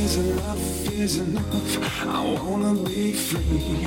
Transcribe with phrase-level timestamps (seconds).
[0.00, 2.06] is enough is enough.
[2.06, 3.86] I wanna be free,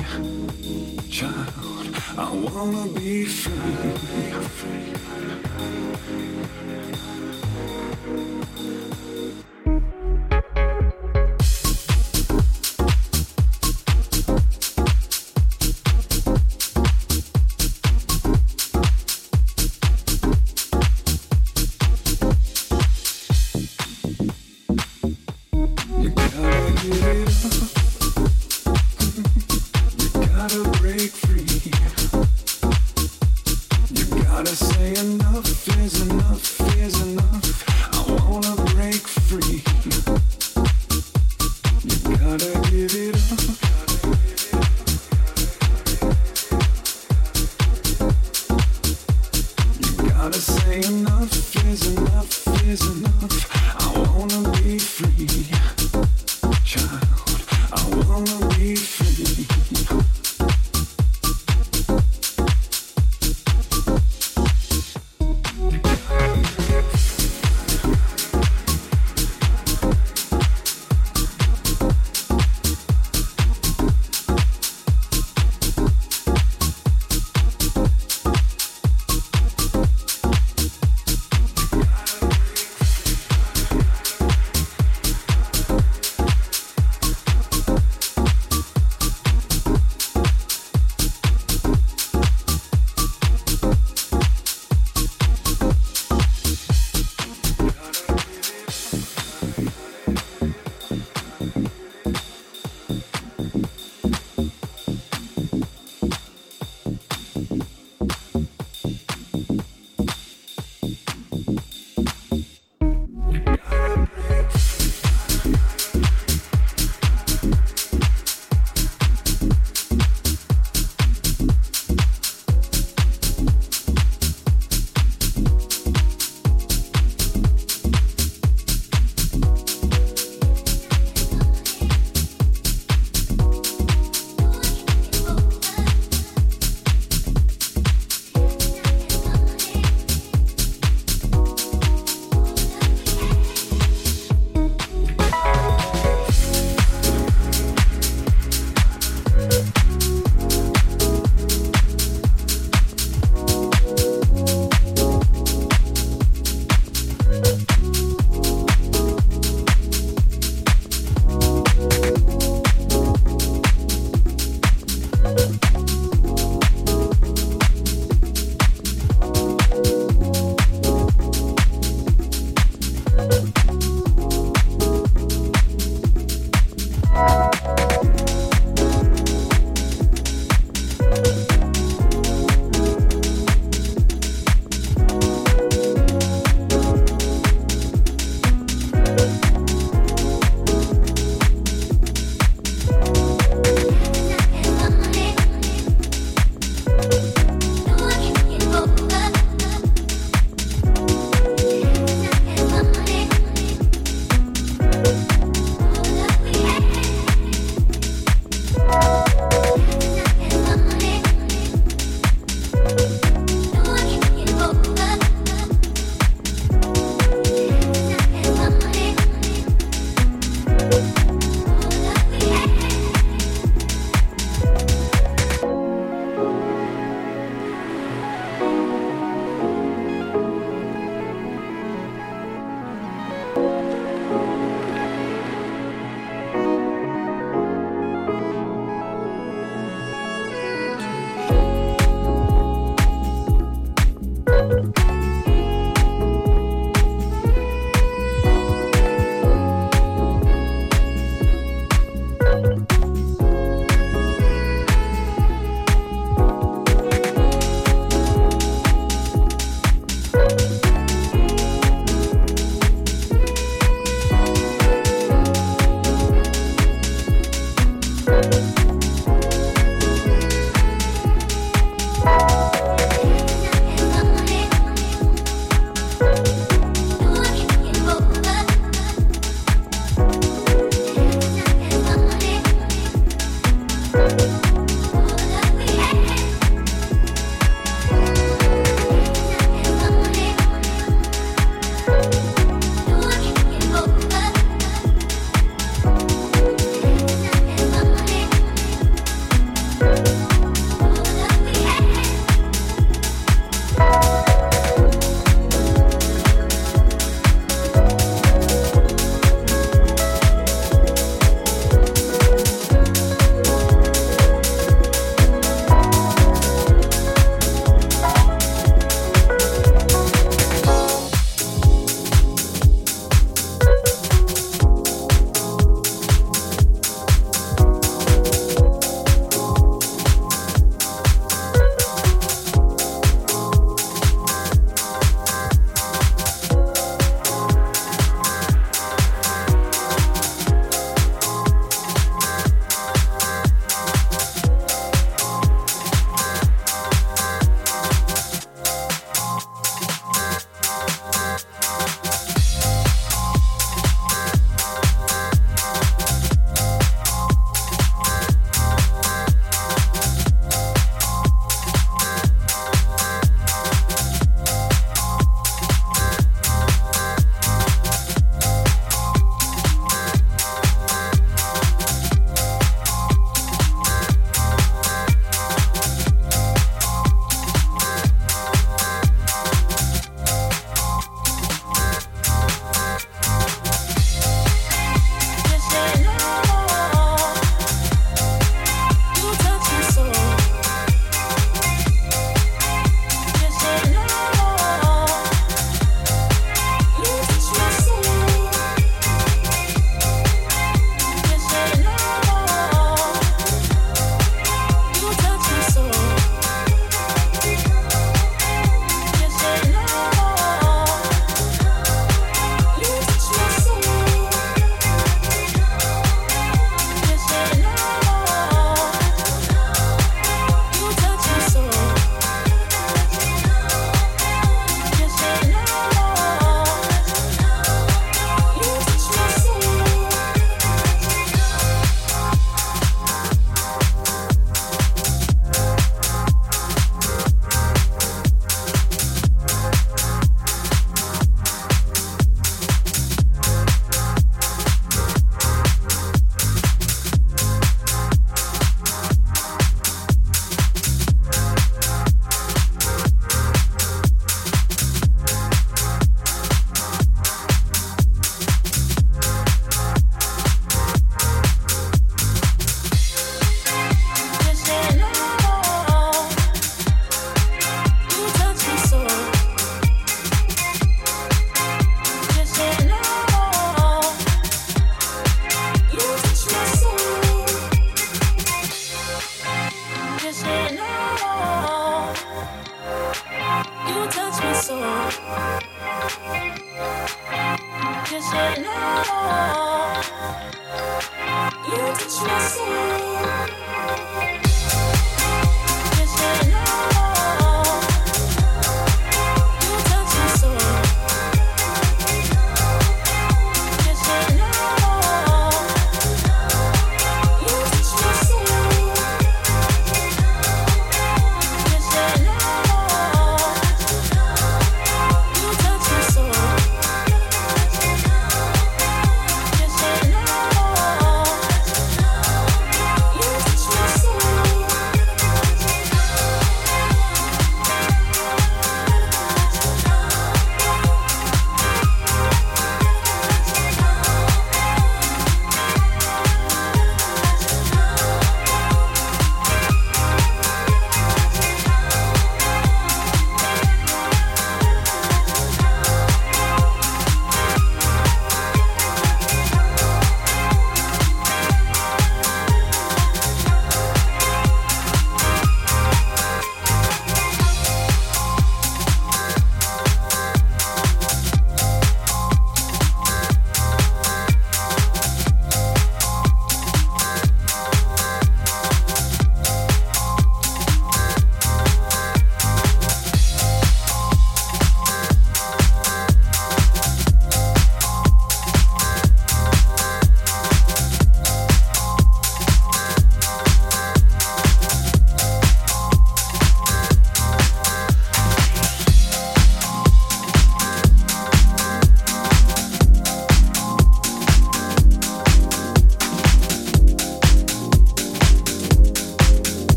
[1.10, 1.90] child.
[2.16, 3.54] I wanna be free.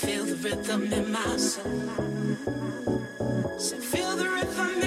[0.00, 1.64] feel the rhythm in my soul.
[3.58, 4.79] So feel the rhythm.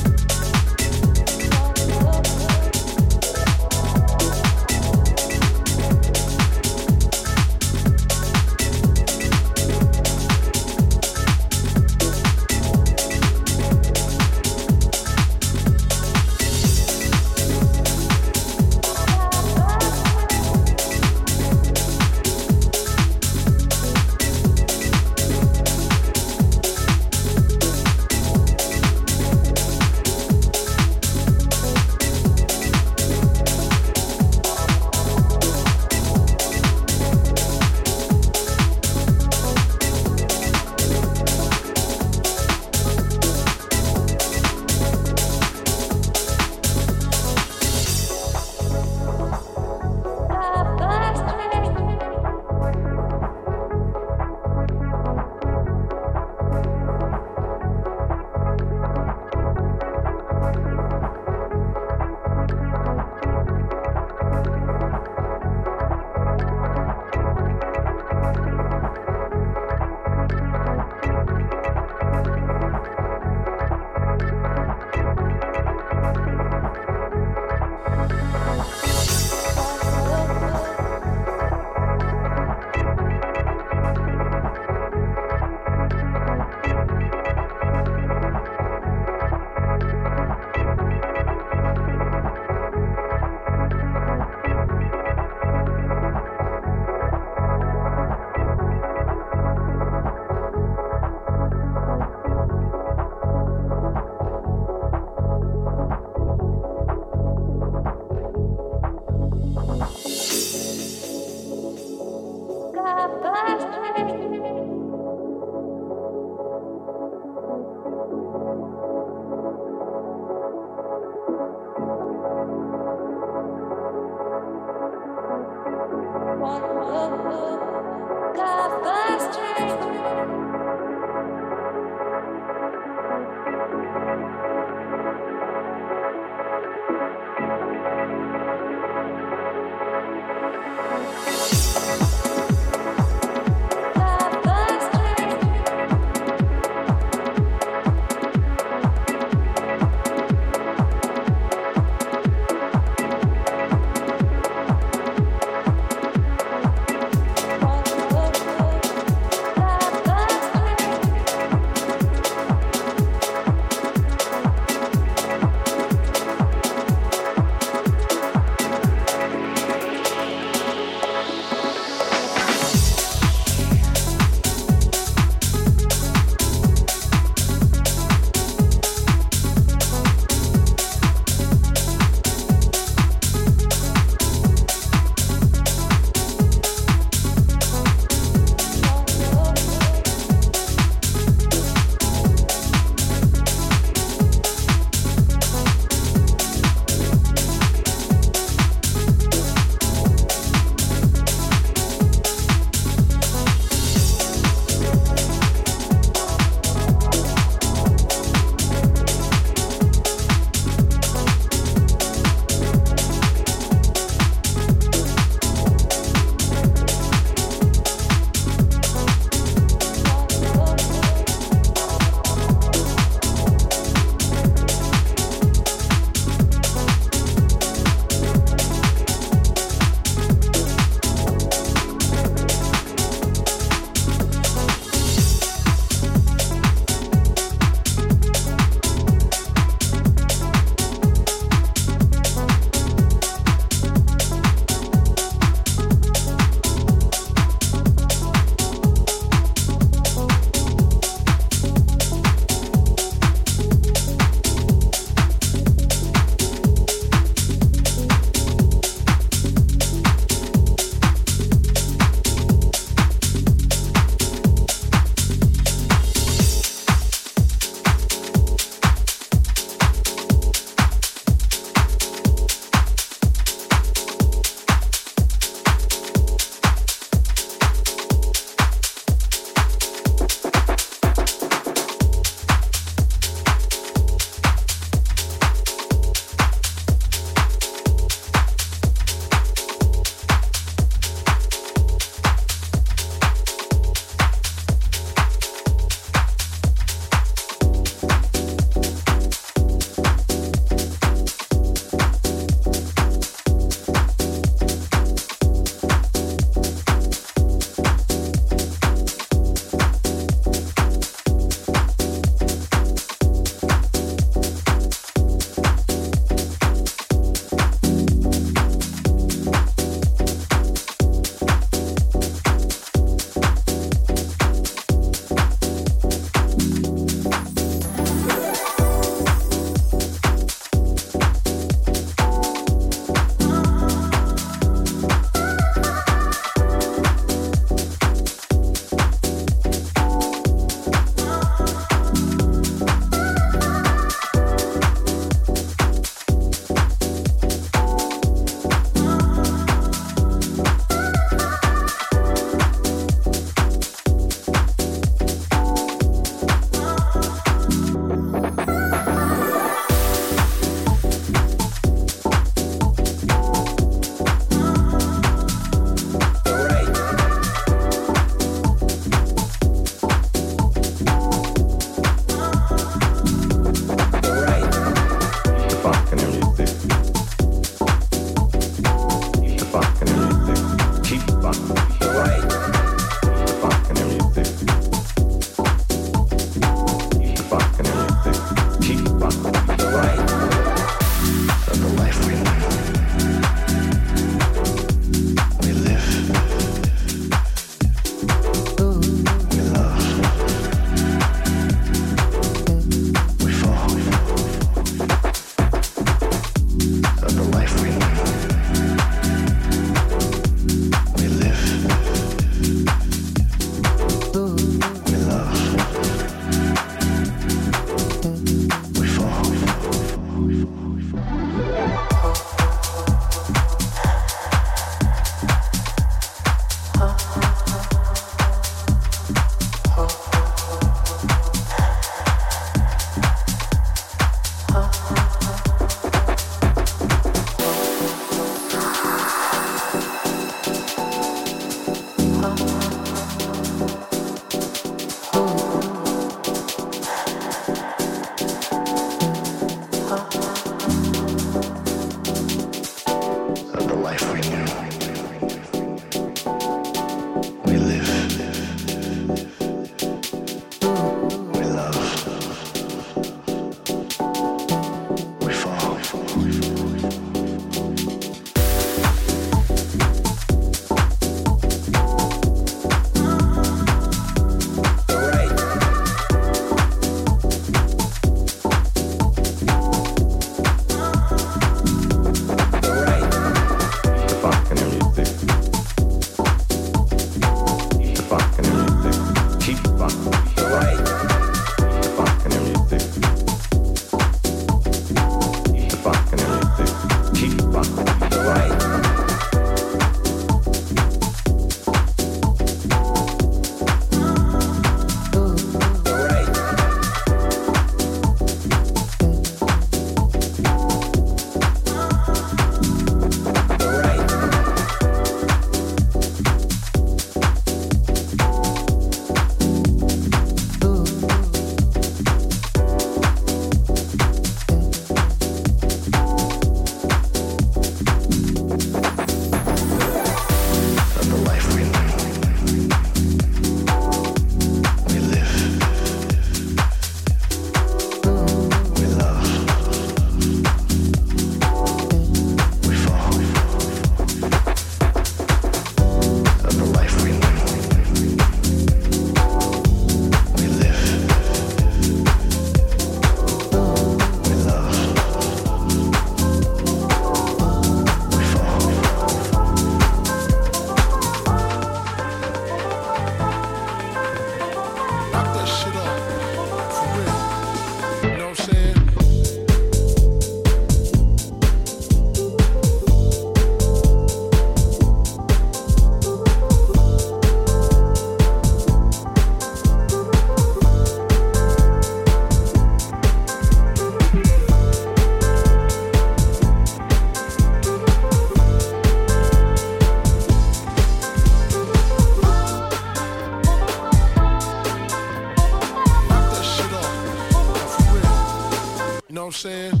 [599.51, 600.00] I'm saying?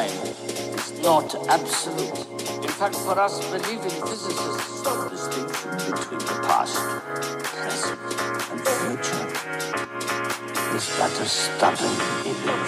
[0.00, 0.28] time
[0.78, 2.18] is not absolute.
[2.64, 6.76] In fact, for us believing physicists, no distinction between the past,
[7.58, 8.00] present,
[8.50, 9.26] and future
[10.76, 12.59] is but a stubborn illusion.